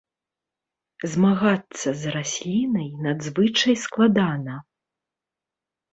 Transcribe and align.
Змагацца 1.11 1.89
з 2.01 2.15
раслінай 2.15 2.89
надзвычай 3.09 3.75
складана. 3.85 4.55